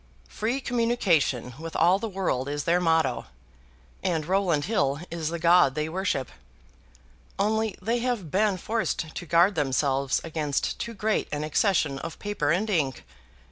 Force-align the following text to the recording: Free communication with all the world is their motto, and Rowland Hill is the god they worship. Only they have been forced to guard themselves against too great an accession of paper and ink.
Free 0.29 0.61
communication 0.61 1.53
with 1.59 1.75
all 1.75 1.99
the 1.99 2.09
world 2.09 2.49
is 2.49 2.63
their 2.63 2.79
motto, 2.79 3.27
and 4.01 4.25
Rowland 4.25 4.65
Hill 4.65 4.99
is 5.11 5.29
the 5.29 5.37
god 5.37 5.75
they 5.75 5.87
worship. 5.87 6.31
Only 7.37 7.77
they 7.79 7.99
have 7.99 8.31
been 8.31 8.57
forced 8.57 9.13
to 9.13 9.25
guard 9.27 9.53
themselves 9.53 10.19
against 10.23 10.79
too 10.79 10.95
great 10.95 11.27
an 11.31 11.43
accession 11.43 11.99
of 11.99 12.17
paper 12.17 12.49
and 12.49 12.67
ink. 12.67 13.03